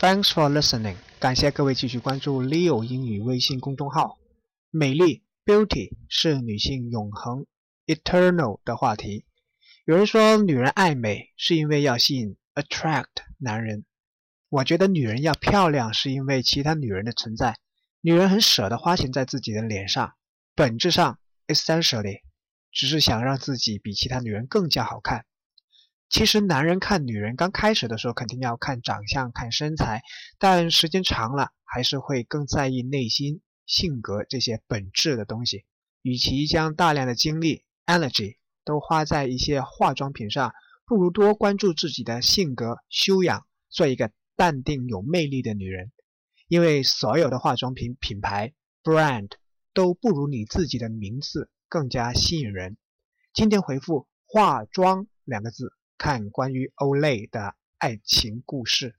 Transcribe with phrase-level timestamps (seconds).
[0.00, 4.16] Thanks for listening，感谢各位继续关注 Leo 英语微信公众号。
[4.70, 7.46] 美丽 （beauty） 是女性永恒
[7.84, 9.24] （eternal） 的话题。
[9.84, 13.06] 有人说，女人爱美是因为要吸引 （attract）
[13.38, 13.84] 男人。
[14.48, 17.56] 我觉得女人要漂亮是因为其他女人的存在。
[18.00, 20.12] 女人很舍得花钱在自己的脸上，
[20.54, 21.18] 本质上
[21.48, 22.20] （essentially）
[22.70, 25.26] 只是想让自己比其他女人更加好看。
[26.08, 30.02] 其实男人看女人刚开始的时候肯定要看长相、看身材，
[30.38, 35.66] 但时间长了还是会更在意内心、性格这些本质的东西。
[36.00, 40.52] 与其将大量的精力 （energy） 都花在一些化妆品上，
[40.86, 45.92] 不如多关注自己的性格修养，做一个淡定有魅力的女人。
[46.46, 49.32] 因为所有的化妆品品牌 （brand）
[49.74, 52.78] 都不如你自己的名字更加吸引人。
[53.34, 55.74] 今天回复“化妆”两个字。
[55.98, 58.97] 看关于欧蕾的爱情故事。